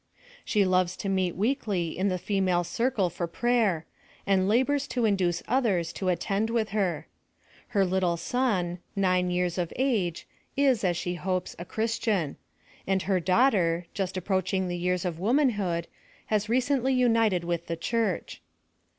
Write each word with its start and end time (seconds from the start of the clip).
She 0.43 0.65
loves 0.65 0.97
to 0.97 1.09
meet 1.09 1.35
weekly 1.35 1.95
in 1.95 2.07
the 2.07 2.17
female 2.17 2.63
circle 2.63 3.07
for 3.11 3.27
prayer, 3.27 3.85
and 4.25 4.49
labors 4.49 4.87
to 4.87 5.05
induce 5.05 5.43
others 5.47 5.93
to 5.93 6.09
attend 6.09 6.49
with 6.49 6.69
her. 6.69 7.05
Her 7.67 7.85
little 7.85 8.17
son, 8.17 8.79
nine 8.95 9.29
years 9.29 9.59
of 9.59 9.71
ao^e, 9.77 10.23
is, 10.57 10.83
as 10.83 10.97
she 10.97 11.13
hopes, 11.13 11.55
a 11.59 11.65
Christian; 11.65 12.37
and 12.87 13.03
her 13.03 13.21
daugh 13.21 13.51
ter, 13.51 13.85
just 13.93 14.17
approaching 14.17 14.67
the 14.67 14.75
years 14.79 15.05
of 15.05 15.19
womanhood, 15.19 15.85
has 16.33 16.49
recently 16.49 16.95
united 16.95 17.43
with 17.43 17.67
the 17.67 17.77
church. 17.77 18.41